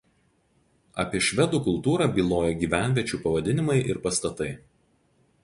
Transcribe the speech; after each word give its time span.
Apie 1.03 1.21
švedų 1.25 1.59
kultūrą 1.67 2.07
byloja 2.15 2.57
gyvenviečių 2.65 3.21
pavadinimai 3.27 3.79
ir 3.93 4.03
pastatai. 4.09 4.51